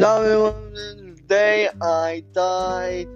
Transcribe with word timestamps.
The 0.00 1.14
day 1.28 1.68
I 1.82 2.24
died. 2.32 3.06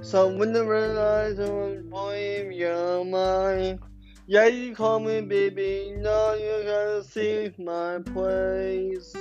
So 0.00 0.36
when 0.36 0.56
I 0.56 0.60
realized 0.62 1.38
I 1.38 1.48
was 1.48 1.80
blame 1.84 2.50
your 2.50 3.04
mind. 3.04 3.78
Yeah, 4.26 4.46
you 4.46 4.74
call 4.74 4.98
me 4.98 5.20
baby, 5.20 5.94
now 5.98 6.34
you 6.34 6.64
gotta 6.64 7.04
see 7.04 7.52
my 7.56 8.00
place. 8.00 9.14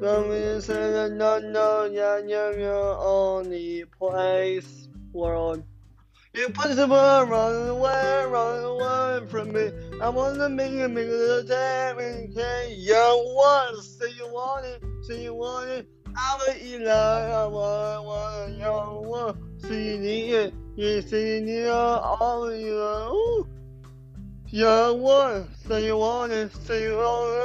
Let 0.00 0.26
me 0.26 0.60
say 0.60 0.90
that 0.90 1.12
no, 1.12 1.38
no, 1.38 1.84
yeah, 1.84 2.18
you're 2.18 2.58
your 2.58 2.98
only 2.98 3.84
place, 3.96 4.88
world. 5.12 5.62
You 6.34 6.48
put 6.48 6.74
the 6.74 6.88
world 6.88 7.30
run 7.30 7.68
away, 7.68 8.24
run 8.26 8.64
away 8.64 9.26
from 9.28 9.52
me. 9.52 9.70
I 10.02 10.08
wanna 10.08 10.48
make 10.48 10.72
you 10.72 10.88
make 10.88 11.06
the 11.06 11.44
time 11.46 12.00
and 12.00 12.34
can 12.34 12.70
you 12.76 12.92
want, 12.92 13.84
say 13.84 14.10
you 14.18 14.26
want 14.32 14.66
it, 14.66 14.82
say 15.06 15.24
you 15.24 15.34
want 15.34 15.68
it. 15.68 15.86
I 16.16 16.38
will 16.38 16.54
eat 16.56 16.80
like 16.80 16.88
I 16.88 17.46
want, 17.46 18.04
want, 18.06 18.56
you 18.56 18.64
want, 19.08 19.36
say 19.62 19.74
you 19.74 19.98
you 20.76 21.02
you 21.18 21.40
need 21.42 21.64
it, 21.64 21.70
all 21.70 22.48
of 22.48 22.58
you, 22.58 22.74
ooh. 22.74 23.46
You 24.48 24.64
want, 24.64 25.46
say 25.66 25.84
you 25.86 25.96
want 25.96 26.32
it, 26.32 26.50
say 26.64 26.84
you 26.84 26.96
want 26.96 27.34
it, 27.34 27.42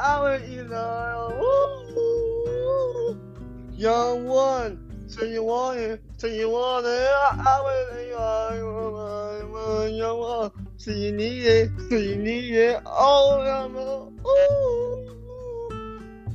I 0.00 0.20
will 0.20 0.40
eat 0.50 0.68
like, 0.68 1.32
ooh. 1.42 3.16
You 3.76 3.90
want. 4.26 4.78
Say 5.10 5.32
you 5.32 5.42
want 5.42 5.78
it, 5.78 6.02
say 6.18 6.38
you 6.38 6.50
want 6.50 6.84
it, 6.84 6.90
I 6.90 7.62
will 7.64 7.98
you 9.88 10.04
want. 10.04 10.52
Say 10.76 10.92
you 10.92 11.12
need 11.12 11.46
it, 11.46 11.70
say 11.88 12.10
you 12.10 12.16
need 12.16 12.52
it, 12.52 12.82
oh, 12.84 13.40
I'm 13.40 13.74
ooh. 13.74 14.87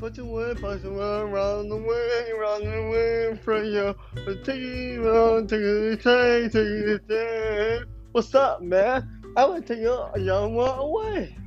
Put 0.04 0.18
your 0.18 0.26
way, 0.26 0.54
put 0.54 0.84
your 0.84 0.92
way, 0.92 1.32
run 1.32 1.72
away, 1.72 2.32
run 2.38 2.62
away 2.62 3.40
from 3.42 3.64
you. 3.64 3.96
But 4.26 4.44
take 4.44 4.60
it 4.60 5.00
around, 5.00 5.48
take 5.48 5.62
it, 5.62 6.04
take, 6.04 6.52
take 6.52 6.58
it, 6.58 7.08
take. 7.08 7.88
What's 8.12 8.36
up, 8.36 8.62
man? 8.62 9.08
I 9.38 9.46
want 9.46 9.66
to 9.66 9.76
take 9.76 9.82
your 9.82 10.12
young 10.18 10.56
one 10.56 10.78
away. 10.78 11.38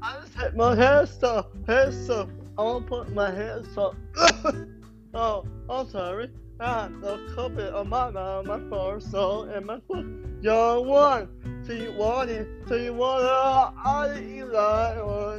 I 0.00 0.20
just 0.20 0.32
had 0.34 0.56
my 0.56 0.76
hair 0.76 1.06
stuff, 1.06 1.46
hair 1.66 1.90
stuff. 1.90 2.28
I 2.56 2.62
want 2.62 2.86
to 2.86 2.88
put 2.88 3.12
my 3.12 3.32
hair 3.32 3.64
stuff. 3.72 3.96
oh, 5.14 5.44
I'm 5.68 5.88
sorry. 5.88 6.30
Ah, 6.60 6.88
the 7.00 7.32
carpet 7.34 7.74
on 7.74 7.88
my 7.88 8.10
mouth, 8.10 8.46
my 8.46 8.60
first 8.70 9.10
soul, 9.10 9.42
and 9.42 9.66
my 9.66 9.80
foot. 9.88 10.06
Young 10.40 10.86
one, 10.86 11.64
so 11.66 11.72
you 11.72 11.90
want 11.90 12.30
it, 12.30 12.46
so 12.68 12.76
you 12.76 12.94
want 12.94 13.24
it, 13.24 13.76
I 13.84 14.20
you 14.20 14.44
like, 14.52 14.98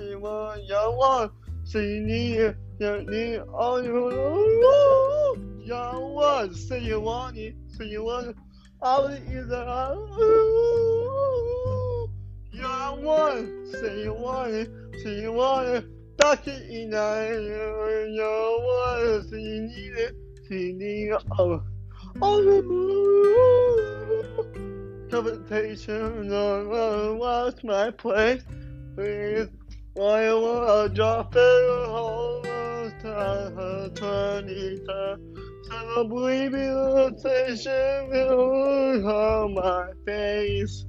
you 0.09 0.19
want 0.19 0.65
young 0.65 0.97
one, 0.97 1.29
so 1.63 1.79
you 1.79 2.01
need 2.01 2.37
it, 2.37 2.57
you 2.79 3.05
need 3.09 3.39
all 3.53 3.83
you 3.83 3.93
want. 3.93 5.65
Young 5.65 6.13
one, 6.13 6.53
so 6.53 6.75
you 6.75 6.99
want 6.99 7.37
it, 7.37 7.55
so 7.75 7.83
you 7.83 8.03
want 8.03 8.27
it, 8.27 8.35
I 8.81 9.17
you 9.29 9.41
like. 9.43 9.97
Young 12.53 13.03
one, 13.03 13.67
so 13.71 13.93
you 13.93 14.13
want 14.13 14.51
it, 14.53 14.69
so 15.03 15.09
you 15.09 15.31
want 15.31 15.67
it. 15.67 16.17
Doctor, 16.17 16.57
you 16.69 16.87
know, 16.87 18.07
young 18.09 18.63
one, 18.63 19.27
so 19.29 19.35
you 19.35 19.61
need 19.61 19.93
it 19.97 20.15
feeling 20.47 21.11
of 21.39 21.63
oh, 22.21 22.41
covetation 25.09 26.31
on 26.31 27.17
what's 27.17 27.63
my 27.63 27.89
place 27.91 28.43
with 28.95 29.49
why 29.93 30.25
I 30.25 30.33
want 30.33 30.89
to 30.89 30.95
drop 30.95 31.35
it 31.35 31.89
almost 31.89 32.24
times. 33.95 34.79
So 35.67 36.03
believe 36.07 36.53
in 36.53 37.17
station 37.17 38.11
on 39.05 39.53
my 39.53 39.91
face. 40.05 40.85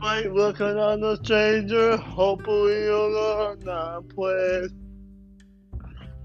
By 0.00 0.22
looking 0.22 0.78
on 0.78 1.00
the 1.00 1.16
stranger, 1.16 1.96
hopefully 1.98 2.84
you'll 2.84 3.10
learn 3.10 3.60
that 3.60 4.08
place. 4.14 4.70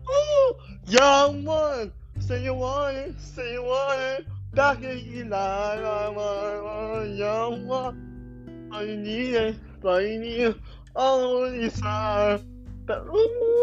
Oh, 0.08 0.56
young 0.88 1.44
one! 1.44 1.92
Say 2.20 2.44
you 2.44 2.54
want 2.54 2.96
it, 2.96 3.20
say 3.20 3.54
you 3.54 3.64
want 3.64 4.00
it. 4.00 4.26
Back 4.54 4.82
in 4.84 5.00
you 5.00 5.24
I'm 5.34 6.18
a 6.18 7.06
young 7.14 7.68
one. 7.68 8.68
But 8.72 8.88
you 8.88 8.98
need 8.98 9.36
it, 9.36 9.56
but 9.82 10.04
you 10.04 10.20
need 10.20 10.40
it. 10.40 10.58
All 10.96 11.44
inside. 11.44 12.42
But 12.86 13.06
ooh, 13.08 13.55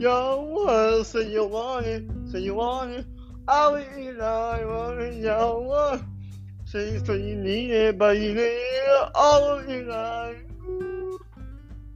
young 0.00 0.52
one. 0.52 1.04
Say 1.04 1.30
you 1.30 1.46
want 1.46 1.86
it, 1.86 2.04
say 2.30 2.40
you 2.40 2.54
want 2.54 2.92
it. 2.92 3.06
I 3.46 3.68
will 3.68 4.14
lie, 4.14 4.64
want 4.64 5.14
young 5.16 5.66
one. 5.66 6.06
Say, 6.64 7.02
so 7.04 7.14
you 7.14 7.34
need 7.34 7.72
it, 7.72 7.98
but 7.98 8.16
you 8.16 8.32
need 8.32 8.40
it. 8.40 9.10
All 9.14 9.58
inside. 9.58 10.46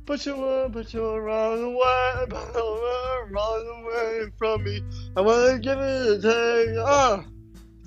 But 0.06 0.26
you 0.26 0.36
won't, 0.36 0.72
but 0.72 0.92
you'll 0.92 1.20
run 1.20 1.62
away, 1.62 2.26
but 2.28 2.50
you'll 2.54 3.28
run 3.30 3.66
away 3.78 4.30
from 4.36 4.64
me. 4.64 4.82
I 5.16 5.20
wanna 5.20 5.58
give 5.60 5.78
it 5.78 6.24
a 6.24 6.66
take, 6.66 6.76
ah, 6.78 7.24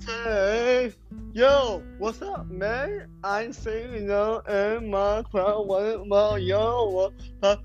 take. 0.04 0.94
Yo, 1.32 1.82
what's 1.98 2.22
up, 2.22 2.48
man? 2.50 3.06
I'm 3.22 3.52
singing 3.52 4.08
now 4.08 4.40
in 4.40 4.90
my 4.90 5.22
crowd, 5.30 5.68
one 5.68 6.08
mile, 6.08 6.38
yo, 6.38 6.88
what 6.88 7.12
my 7.42 7.58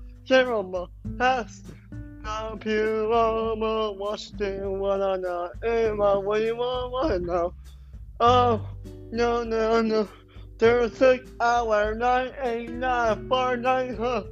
yo, 2.24 2.30
what 2.30 2.60
the 2.60 2.64
camera 2.64 3.90
has. 3.90 3.90
Computer, 3.90 3.92
watching 3.92 4.78
what 4.78 5.02
I 5.02 5.16
know, 5.16 5.50
in 5.62 5.96
my 5.96 6.16
way, 6.16 6.52
what, 6.52 6.90
what 6.90 7.22
now? 7.22 7.54
Oh, 8.20 8.66
no, 9.12 9.42
no, 9.44 9.82
no. 9.82 10.08
There's 10.58 10.96
six 10.96 11.30
hour, 11.40 11.94
nine, 11.94 12.32
eight, 12.42 12.70
nine, 12.70 13.28
four, 13.28 13.56
nine, 13.56 13.96
huh? 13.96 14.22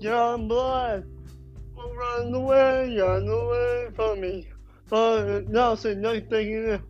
Young 0.00 0.48
blood 0.48 1.04
will 1.76 1.94
run 1.94 2.34
away, 2.34 2.90
you 2.92 3.04
run 3.04 3.28
away 3.28 3.88
from 3.94 4.20
me. 4.20 4.48
But 4.88 5.48
now 5.48 5.74
say 5.74 5.94
nothing. 5.94 6.80
One, 6.80 6.82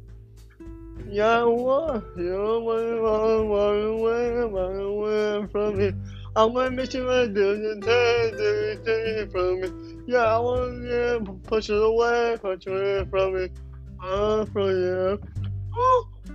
young 1.09 1.63
one, 1.63 2.03
run, 2.17 3.49
run 3.49 3.83
away, 3.83 4.31
run 4.31 4.81
away 4.81 5.47
from 5.53 5.77
me. 5.79 5.93
I 6.37 6.45
want 6.45 6.71
to 6.71 6.77
miss 6.77 6.95
you 6.95 7.09
and 7.09 7.35
do 7.35 7.57
the 7.57 7.81
thing, 7.81 8.85
do 8.85 9.31
from 9.31 9.61
me. 9.61 9.96
Yeah, 10.07 10.37
I 10.37 10.39
want 10.39 10.83
to 10.85 11.41
push 11.43 11.69
it 11.69 11.83
away, 11.83 12.39
push 12.41 12.65
it 12.65 12.71
away 12.71 13.05
from 13.11 13.35
me. 13.35 13.49
Uh, 14.01 14.45
from 14.47 14.69
you. 14.71 15.21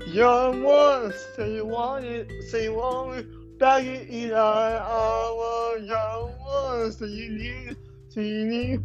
Young 0.07 0.61
one, 0.61 1.13
say 1.35 1.55
you 1.55 1.65
want 1.65 2.03
it, 2.03 2.29
say 2.49 2.65
you 2.65 2.73
want 2.73 3.19
it. 3.19 3.59
Back 3.59 3.85
in 3.85 4.33
I, 4.33 4.75
I 4.75 5.31
want 5.31 5.83
young 5.83 6.31
one, 6.39 6.91
so 6.91 7.05
you 7.05 7.29
need, 7.29 7.77
so 8.09 8.19
you 8.19 8.45
need, 8.45 8.83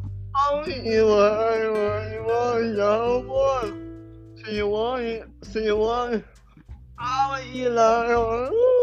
only 0.50 0.88
you 0.88 1.08
I 1.08 1.68
want, 1.68 2.12
you 2.12 2.22
want 2.22 2.76
young 2.76 3.26
one, 3.26 4.36
so 4.44 4.50
you 4.52 4.68
want 4.68 5.02
it, 5.02 5.28
so 5.42 5.58
you 5.58 5.76
want 5.76 6.14
it. 6.14 6.24
I 6.96 7.28
want 7.28 7.46
you 7.46 7.70
like, 7.70 8.08
young 8.08 8.75